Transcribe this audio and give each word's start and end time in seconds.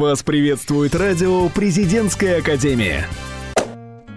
Вас 0.00 0.22
приветствует 0.22 0.94
радио 0.94 1.50
«Президентская 1.50 2.38
академия». 2.38 3.06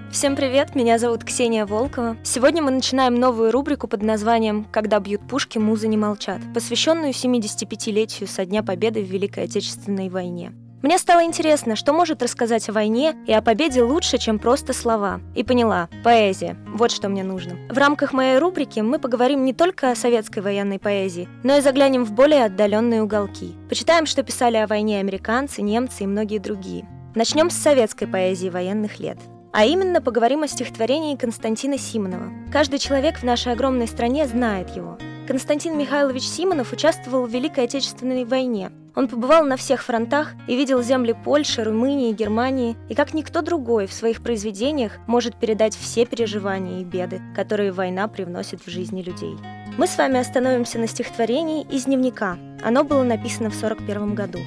Всем 0.09 0.37
привет, 0.37 0.75
меня 0.75 0.97
зовут 0.97 1.25
Ксения 1.25 1.65
Волкова. 1.65 2.15
Сегодня 2.23 2.63
мы 2.63 2.71
начинаем 2.71 3.15
новую 3.15 3.51
рубрику 3.51 3.89
под 3.89 4.01
названием 4.01 4.65
«Когда 4.71 5.01
бьют 5.01 5.27
пушки, 5.27 5.57
музы 5.57 5.89
не 5.89 5.97
молчат», 5.97 6.39
посвященную 6.53 7.11
75-летию 7.11 8.29
со 8.29 8.45
Дня 8.45 8.63
Победы 8.63 9.03
в 9.03 9.09
Великой 9.09 9.43
Отечественной 9.43 10.07
войне. 10.07 10.53
Мне 10.83 10.97
стало 10.97 11.23
интересно, 11.23 11.77
что 11.77 11.93
может 11.93 12.21
рассказать 12.21 12.67
о 12.67 12.73
войне 12.73 13.15
и 13.25 13.31
о 13.31 13.41
победе 13.41 13.81
лучше, 13.81 14.17
чем 14.17 14.37
просто 14.37 14.73
слова. 14.73 15.21
И 15.33 15.41
поняла, 15.41 15.87
поэзия. 16.03 16.57
Вот 16.67 16.91
что 16.91 17.07
мне 17.07 17.23
нужно. 17.23 17.55
В 17.69 17.77
рамках 17.77 18.11
моей 18.11 18.37
рубрики 18.37 18.81
мы 18.81 18.99
поговорим 18.99 19.45
не 19.45 19.53
только 19.53 19.91
о 19.91 19.95
советской 19.95 20.39
военной 20.39 20.79
поэзии, 20.79 21.29
но 21.41 21.55
и 21.55 21.61
заглянем 21.61 22.03
в 22.03 22.11
более 22.11 22.43
отдаленные 22.43 23.01
уголки. 23.01 23.55
Почитаем, 23.69 24.05
что 24.05 24.23
писали 24.23 24.57
о 24.57 24.67
войне 24.67 24.99
американцы, 24.99 25.61
немцы 25.61 26.03
и 26.03 26.07
многие 26.07 26.39
другие. 26.39 26.85
Начнем 27.15 27.49
с 27.49 27.55
советской 27.55 28.05
поэзии 28.05 28.49
военных 28.49 28.99
лет. 28.99 29.19
А 29.53 29.63
именно 29.63 30.01
поговорим 30.01 30.43
о 30.43 30.49
стихотворении 30.49 31.15
Константина 31.15 31.77
Симонова. 31.77 32.29
Каждый 32.51 32.79
человек 32.79 33.19
в 33.19 33.23
нашей 33.23 33.53
огромной 33.53 33.87
стране 33.87 34.27
знает 34.27 34.75
его. 34.75 34.97
Константин 35.27 35.77
Михайлович 35.77 36.23
Симонов 36.23 36.73
участвовал 36.73 37.25
в 37.25 37.31
Великой 37.31 37.63
Отечественной 37.63 38.25
войне. 38.25 38.71
Он 38.93 39.07
побывал 39.07 39.45
на 39.45 39.55
всех 39.55 39.81
фронтах 39.81 40.33
и 40.47 40.55
видел 40.57 40.83
земли 40.83 41.15
Польши, 41.23 41.63
Румынии, 41.63 42.11
Германии, 42.11 42.75
и 42.89 42.93
как 42.93 43.13
никто 43.13 43.41
другой 43.41 43.87
в 43.87 43.93
своих 43.93 44.21
произведениях 44.21 44.99
может 45.07 45.39
передать 45.39 45.75
все 45.75 46.05
переживания 46.05 46.81
и 46.81 46.83
беды, 46.83 47.21
которые 47.35 47.71
война 47.71 48.09
привносит 48.09 48.61
в 48.65 48.69
жизни 48.69 49.01
людей. 49.01 49.37
Мы 49.77 49.87
с 49.87 49.97
вами 49.97 50.19
остановимся 50.19 50.77
на 50.77 50.87
стихотворении 50.87 51.65
из 51.71 51.85
дневника. 51.85 52.37
Оно 52.61 52.83
было 52.83 53.03
написано 53.03 53.49
в 53.49 53.55
41 53.55 54.15
году. 54.15 54.39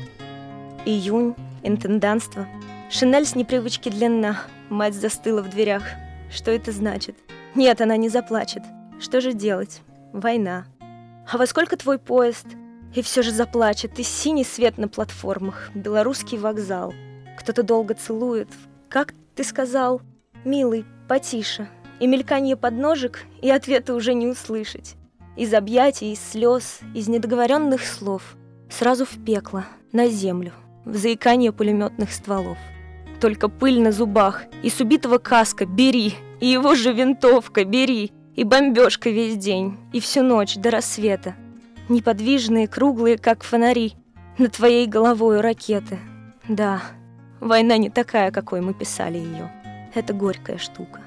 Июнь, 0.84 1.34
интенданство. 1.62 2.46
Шинель 2.90 3.24
с 3.24 3.34
непривычки 3.34 3.88
длинна. 3.88 4.42
Мать 4.68 4.94
застыла 4.94 5.40
в 5.40 5.48
дверях. 5.48 5.82
Что 6.30 6.50
это 6.50 6.70
значит? 6.70 7.16
Нет, 7.54 7.80
она 7.80 7.96
не 7.96 8.10
заплачет. 8.10 8.62
Что 9.00 9.22
же 9.22 9.32
делать? 9.32 9.80
Война. 10.12 10.66
А 11.30 11.38
во 11.38 11.46
сколько 11.46 11.76
твой 11.76 11.98
поезд? 11.98 12.46
И 12.94 13.02
все 13.02 13.22
же 13.22 13.32
заплачет, 13.32 13.98
и 13.98 14.02
синий 14.02 14.44
свет 14.44 14.78
на 14.78 14.88
платформах, 14.88 15.70
белорусский 15.74 16.38
вокзал. 16.38 16.94
Кто-то 17.38 17.62
долго 17.62 17.94
целует. 17.94 18.48
Как 18.88 19.12
ты 19.34 19.42
сказал? 19.44 20.00
Милый, 20.44 20.84
потише. 21.08 21.68
И 21.98 22.06
мельканье 22.06 22.56
подножек, 22.56 23.24
и 23.42 23.50
ответа 23.50 23.94
уже 23.94 24.14
не 24.14 24.26
услышать. 24.26 24.94
Из 25.36 25.52
объятий, 25.52 26.12
из 26.12 26.20
слез, 26.20 26.80
из 26.94 27.08
недоговоренных 27.08 27.84
слов. 27.84 28.36
Сразу 28.70 29.04
в 29.04 29.24
пекло, 29.24 29.64
на 29.92 30.08
землю, 30.08 30.52
в 30.84 30.96
заикание 30.96 31.52
пулеметных 31.52 32.12
стволов. 32.12 32.58
Только 33.20 33.48
пыль 33.48 33.80
на 33.80 33.92
зубах, 33.92 34.42
и 34.62 34.70
с 34.70 34.80
убитого 34.80 35.18
каска 35.18 35.66
бери, 35.66 36.14
и 36.40 36.46
его 36.46 36.74
же 36.74 36.92
винтовка 36.92 37.64
бери, 37.64 38.12
и 38.36 38.44
бомбежка 38.44 39.10
весь 39.10 39.36
день, 39.36 39.76
и 39.92 40.00
всю 40.00 40.22
ночь 40.22 40.56
до 40.56 40.70
рассвета. 40.70 41.34
Неподвижные, 41.88 42.68
круглые, 42.68 43.18
как 43.18 43.42
фонари. 43.42 43.94
Над 44.38 44.52
твоей 44.52 44.86
головой 44.86 45.40
ракеты. 45.40 45.98
Да, 46.46 46.82
война 47.40 47.78
не 47.78 47.88
такая, 47.88 48.30
какой 48.30 48.60
мы 48.60 48.74
писали 48.74 49.16
ее. 49.16 49.50
Это 49.94 50.12
горькая 50.12 50.58
штука. 50.58 51.00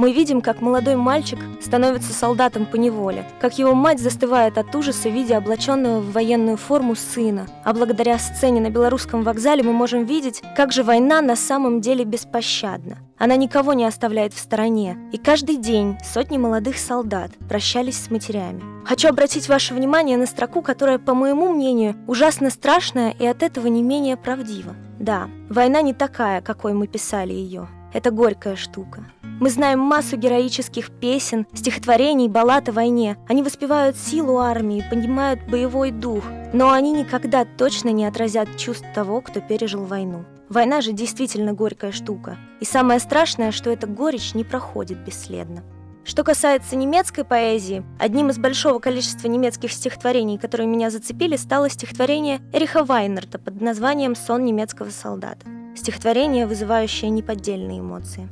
Мы 0.00 0.12
видим, 0.12 0.40
как 0.40 0.62
молодой 0.62 0.96
мальчик 0.96 1.38
становится 1.60 2.14
солдатом 2.14 2.64
по 2.64 2.76
неволе, 2.76 3.26
как 3.38 3.58
его 3.58 3.74
мать 3.74 4.00
застывает 4.00 4.56
от 4.56 4.74
ужаса, 4.74 5.10
видя 5.10 5.36
облаченного 5.36 6.00
в 6.00 6.12
военную 6.12 6.56
форму 6.56 6.94
сына. 6.94 7.46
А 7.64 7.74
благодаря 7.74 8.18
сцене 8.18 8.62
на 8.62 8.70
белорусском 8.70 9.22
вокзале 9.22 9.62
мы 9.62 9.74
можем 9.74 10.06
видеть, 10.06 10.40
как 10.56 10.72
же 10.72 10.84
война 10.84 11.20
на 11.20 11.36
самом 11.36 11.82
деле 11.82 12.06
беспощадна. 12.06 12.96
Она 13.18 13.36
никого 13.36 13.74
не 13.74 13.84
оставляет 13.84 14.32
в 14.32 14.38
стороне, 14.38 14.96
и 15.12 15.18
каждый 15.18 15.56
день 15.58 15.98
сотни 16.02 16.38
молодых 16.38 16.78
солдат 16.78 17.32
прощались 17.46 18.02
с 18.02 18.10
матерями. 18.10 18.62
Хочу 18.86 19.06
обратить 19.06 19.50
ваше 19.50 19.74
внимание 19.74 20.16
на 20.16 20.24
строку, 20.24 20.62
которая, 20.62 20.98
по 20.98 21.12
моему 21.12 21.52
мнению, 21.52 21.94
ужасно 22.06 22.48
страшная 22.48 23.10
и 23.18 23.26
от 23.26 23.42
этого 23.42 23.66
не 23.66 23.82
менее 23.82 24.16
правдива. 24.16 24.74
Да, 24.98 25.28
война 25.50 25.82
не 25.82 25.92
такая, 25.92 26.40
какой 26.40 26.72
мы 26.72 26.86
писали 26.86 27.34
ее. 27.34 27.68
Это 27.92 28.10
горькая 28.10 28.56
штука. 28.56 29.04
Мы 29.40 29.48
знаем 29.48 29.78
массу 29.78 30.18
героических 30.18 30.90
песен, 30.90 31.46
стихотворений, 31.54 32.28
баллад 32.28 32.68
о 32.68 32.72
войне. 32.72 33.16
Они 33.26 33.42
воспевают 33.42 33.96
силу 33.96 34.36
армии, 34.36 34.84
понимают 34.90 35.40
боевой 35.48 35.92
дух, 35.92 36.24
но 36.52 36.70
они 36.70 36.92
никогда 36.92 37.46
точно 37.46 37.88
не 37.88 38.04
отразят 38.04 38.58
чувств 38.58 38.84
того, 38.94 39.22
кто 39.22 39.40
пережил 39.40 39.86
войну. 39.86 40.26
Война 40.50 40.82
же 40.82 40.92
действительно 40.92 41.54
горькая 41.54 41.90
штука. 41.90 42.36
И 42.60 42.66
самое 42.66 43.00
страшное, 43.00 43.50
что 43.50 43.70
эта 43.70 43.86
горечь 43.86 44.34
не 44.34 44.44
проходит 44.44 44.98
бесследно. 44.98 45.62
Что 46.04 46.22
касается 46.22 46.76
немецкой 46.76 47.24
поэзии, 47.24 47.82
одним 47.98 48.28
из 48.28 48.36
большого 48.36 48.78
количества 48.78 49.26
немецких 49.26 49.72
стихотворений, 49.72 50.36
которые 50.36 50.66
меня 50.66 50.90
зацепили, 50.90 51.36
стало 51.36 51.70
стихотворение 51.70 52.40
Эриха 52.52 52.84
Вайнерта 52.84 53.38
под 53.38 53.58
названием 53.62 54.14
«Сон 54.14 54.44
немецкого 54.44 54.90
солдата». 54.90 55.46
Стихотворение, 55.74 56.46
вызывающее 56.46 57.08
неподдельные 57.08 57.80
эмоции. 57.80 58.28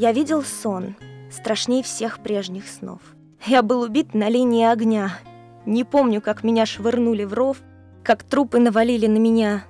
Я 0.00 0.12
видел 0.12 0.42
сон, 0.42 0.96
страшней 1.30 1.82
всех 1.82 2.20
прежних 2.20 2.66
снов. 2.66 3.00
Я 3.44 3.62
был 3.62 3.82
убит 3.82 4.14
на 4.14 4.30
линии 4.30 4.64
огня. 4.64 5.18
Не 5.66 5.84
помню, 5.84 6.22
как 6.22 6.42
меня 6.42 6.64
швырнули 6.64 7.24
в 7.24 7.34
ров, 7.34 7.58
как 8.02 8.22
трупы 8.22 8.60
навалили 8.60 9.06
на 9.06 9.18
меня. 9.18 9.66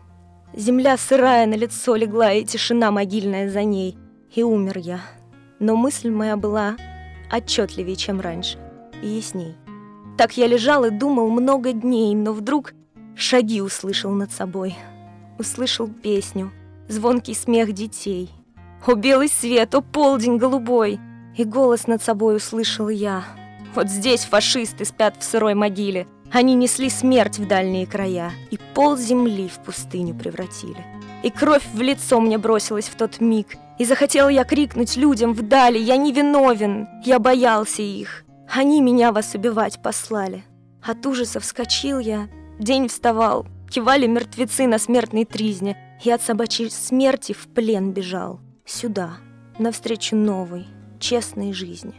Земля 0.55 0.97
сырая 0.99 1.47
на 1.47 1.55
лицо 1.55 1.97
легла, 1.97 2.33
и 2.33 2.45
тишина 2.45 2.93
могильная 2.93 3.51
за 3.51 3.65
ней. 3.65 3.99
И 4.33 4.45
умер 4.45 4.79
я. 4.79 5.01
Но 5.59 5.75
мысль 5.75 6.11
моя 6.11 6.37
была 6.37 6.77
отчетливее, 7.29 7.97
чем 7.97 8.21
раньше, 8.21 8.57
и 9.03 9.09
ясней. 9.09 9.57
Так 10.17 10.37
я 10.37 10.47
лежал 10.47 10.85
и 10.85 10.91
думал 10.91 11.29
много 11.29 11.73
дней, 11.73 12.15
но 12.15 12.33
вдруг 12.35 12.75
шаги 13.17 13.61
услышал 13.61 14.13
над 14.13 14.31
собой. 14.31 14.77
Услышал 15.41 15.89
песню, 15.89 16.53
звонкий 16.87 17.35
смех 17.35 17.73
детей— 17.73 18.31
о, 18.87 18.95
белый 18.95 19.29
свет, 19.29 19.75
о, 19.75 19.83
полдень 19.83 20.39
голубой! 20.39 20.99
И 21.37 21.45
голос 21.45 21.87
над 21.87 22.03
собой 22.03 22.37
услышал 22.37 22.89
я. 22.89 23.25
Вот 23.75 23.89
здесь 23.89 24.25
фашисты 24.25 24.85
спят 24.85 25.17
в 25.19 25.25
сырой 25.25 25.55
могиле. 25.55 26.07
Они 26.33 26.55
несли 26.55 26.89
смерть 26.91 27.39
в 27.39 27.47
дальние 27.47 27.87
края 27.87 28.33
и 28.51 28.59
пол 28.75 28.97
земли 28.97 29.49
в 29.49 29.59
пустыню 29.65 30.15
превратили. 30.15 30.85
И 31.23 31.31
кровь 31.31 31.65
в 31.75 31.81
лицо 31.81 32.21
мне 32.21 32.39
бросилась 32.39 32.89
в 32.89 32.95
тот 32.95 33.21
миг, 33.21 33.57
и 33.79 33.85
захотел 33.85 34.29
я 34.29 34.45
крикнуть 34.45 34.97
людям 34.97 35.35
вдали, 35.35 35.79
я 35.79 35.97
не 35.97 36.13
виновен, 36.13 36.89
я 37.05 37.19
боялся 37.19 37.83
их. 37.83 38.25
Они 38.53 38.81
меня 38.81 39.13
вас 39.13 39.35
убивать 39.35 39.83
послали. 39.83 40.45
От 40.83 41.05
ужаса 41.07 41.41
вскочил 41.41 41.99
я, 41.99 42.29
день 42.59 42.89
вставал, 42.89 43.47
кивали 43.71 44.07
мертвецы 44.07 44.67
на 44.67 44.79
смертной 44.79 45.25
тризне, 45.25 45.77
и 46.03 46.11
от 46.11 46.23
собачьей 46.23 46.71
смерти 46.71 47.33
в 47.33 47.49
плен 47.49 47.93
бежал 47.93 48.41
сюда, 48.65 49.13
навстречу 49.59 50.17
новой, 50.17 50.67
честной 50.99 51.53
жизни. 51.53 51.95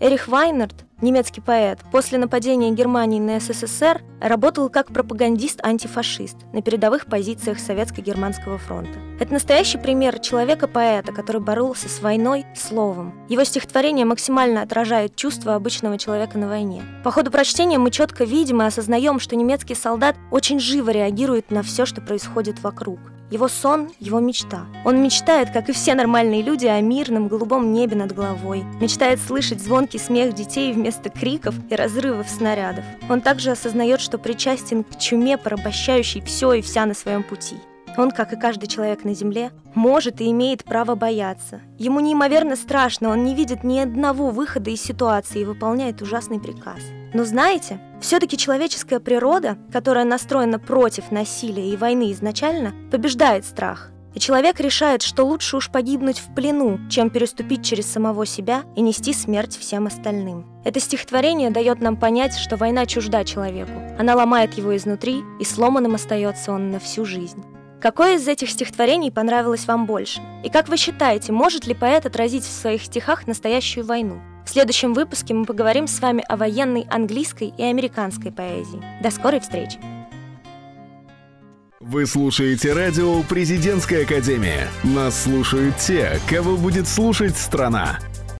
Эрих 0.00 0.28
Вайнерт, 0.28 0.84
немецкий 1.00 1.40
поэт, 1.40 1.80
после 1.90 2.18
нападения 2.18 2.70
Германии 2.70 3.18
на 3.18 3.40
СССР 3.40 4.00
работал 4.20 4.68
как 4.68 4.92
пропагандист-антифашист 4.92 6.36
на 6.52 6.62
передовых 6.62 7.06
позициях 7.06 7.58
Советско-Германского 7.58 8.58
фронта. 8.58 8.96
Это 9.18 9.32
настоящий 9.32 9.78
пример 9.78 10.20
человека-поэта, 10.20 11.12
который 11.12 11.40
боролся 11.40 11.88
с 11.88 12.00
войной 12.00 12.46
словом. 12.54 13.12
Его 13.28 13.42
стихотворение 13.42 14.04
максимально 14.04 14.62
отражает 14.62 15.16
чувства 15.16 15.56
обычного 15.56 15.98
человека 15.98 16.38
на 16.38 16.46
войне. 16.46 16.84
По 17.02 17.10
ходу 17.10 17.32
прочтения 17.32 17.78
мы 17.78 17.90
четко 17.90 18.22
видим 18.22 18.62
и 18.62 18.66
осознаем, 18.66 19.18
что 19.18 19.34
немецкий 19.34 19.74
солдат 19.74 20.14
очень 20.30 20.60
живо 20.60 20.90
реагирует 20.90 21.50
на 21.50 21.64
все, 21.64 21.84
что 21.86 22.00
происходит 22.00 22.62
вокруг. 22.62 23.00
Его 23.30 23.48
сон– 23.48 23.90
его 24.00 24.20
мечта. 24.20 24.66
Он 24.84 25.02
мечтает, 25.02 25.50
как 25.50 25.68
и 25.68 25.72
все 25.72 25.94
нормальные 25.94 26.42
люди, 26.42 26.66
о 26.66 26.80
мирном 26.80 27.28
голубом 27.28 27.72
небе 27.72 27.94
над 27.94 28.14
головой. 28.14 28.64
Мечтает 28.80 29.20
слышать 29.20 29.62
звонкий 29.62 29.98
смех 29.98 30.34
детей 30.34 30.72
вместо 30.72 31.10
криков 31.10 31.54
и 31.68 31.74
разрывов 31.74 32.28
снарядов. 32.28 32.84
Он 33.10 33.20
также 33.20 33.50
осознает, 33.50 34.00
что 34.00 34.16
причастен 34.16 34.82
к 34.82 34.98
чуме, 34.98 35.36
порабощающей 35.36 36.22
все 36.22 36.54
и 36.54 36.62
вся 36.62 36.86
на 36.86 36.94
своем 36.94 37.22
пути. 37.22 37.56
Он, 37.98 38.12
как 38.12 38.32
и 38.32 38.36
каждый 38.36 38.68
человек 38.68 39.04
на 39.04 39.12
Земле, 39.12 39.50
может 39.74 40.20
и 40.20 40.30
имеет 40.30 40.64
право 40.64 40.94
бояться. 40.94 41.60
Ему 41.78 41.98
неимоверно 41.98 42.54
страшно, 42.54 43.10
он 43.10 43.24
не 43.24 43.34
видит 43.34 43.64
ни 43.64 43.80
одного 43.80 44.30
выхода 44.30 44.70
из 44.70 44.80
ситуации 44.80 45.40
и 45.40 45.44
выполняет 45.44 46.00
ужасный 46.00 46.38
приказ. 46.38 46.78
Но 47.12 47.24
знаете, 47.24 47.80
все-таки 48.00 48.36
человеческая 48.38 49.00
природа, 49.00 49.58
которая 49.72 50.04
настроена 50.04 50.60
против 50.60 51.10
насилия 51.10 51.72
и 51.72 51.76
войны 51.76 52.12
изначально, 52.12 52.72
побеждает 52.92 53.44
страх. 53.44 53.90
И 54.14 54.20
человек 54.20 54.60
решает, 54.60 55.02
что 55.02 55.24
лучше 55.24 55.56
уж 55.56 55.68
погибнуть 55.68 56.20
в 56.20 56.32
плену, 56.34 56.78
чем 56.88 57.10
переступить 57.10 57.64
через 57.64 57.86
самого 57.86 58.26
себя 58.26 58.62
и 58.76 58.80
нести 58.80 59.12
смерть 59.12 59.58
всем 59.58 59.86
остальным. 59.86 60.46
Это 60.64 60.78
стихотворение 60.78 61.50
дает 61.50 61.80
нам 61.80 61.96
понять, 61.96 62.36
что 62.36 62.56
война 62.56 62.86
чужда 62.86 63.24
человеку. 63.24 63.72
Она 63.98 64.14
ломает 64.14 64.54
его 64.54 64.76
изнутри, 64.76 65.22
и 65.40 65.44
сломанным 65.44 65.96
остается 65.96 66.52
он 66.52 66.70
на 66.70 66.78
всю 66.78 67.04
жизнь. 67.04 67.44
Какое 67.80 68.16
из 68.16 68.26
этих 68.26 68.50
стихотворений 68.50 69.12
понравилось 69.12 69.66
вам 69.66 69.86
больше? 69.86 70.20
И 70.42 70.50
как 70.50 70.68
вы 70.68 70.76
считаете, 70.76 71.30
может 71.30 71.64
ли 71.64 71.74
поэт 71.74 72.06
отразить 72.06 72.42
в 72.42 72.50
своих 72.50 72.82
стихах 72.82 73.28
настоящую 73.28 73.86
войну? 73.86 74.20
В 74.44 74.50
следующем 74.50 74.94
выпуске 74.94 75.32
мы 75.32 75.44
поговорим 75.44 75.86
с 75.86 76.00
вами 76.00 76.24
о 76.28 76.36
военной 76.36 76.86
английской 76.90 77.52
и 77.56 77.62
американской 77.62 78.32
поэзии. 78.32 78.82
До 79.00 79.12
скорой 79.12 79.38
встречи! 79.38 79.78
Вы 81.78 82.06
слушаете 82.06 82.72
радио 82.72 83.22
«Президентская 83.22 84.02
академия». 84.02 84.68
Нас 84.82 85.22
слушают 85.22 85.76
те, 85.76 86.18
кого 86.28 86.56
будет 86.56 86.88
слушать 86.88 87.36
страна. 87.36 88.00